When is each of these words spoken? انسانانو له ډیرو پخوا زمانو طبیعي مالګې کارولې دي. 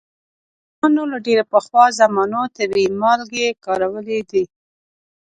انسانانو 0.75 1.03
له 1.11 1.17
ډیرو 1.25 1.43
پخوا 1.51 1.85
زمانو 1.99 2.41
طبیعي 2.57 2.87
مالګې 3.01 3.47
کارولې 3.65 4.19
دي. 4.29 4.43